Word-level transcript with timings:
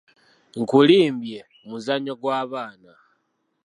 Nkulimbye 0.61 1.39
muzannyo 1.67 2.13
gw’abaana. 2.21 2.91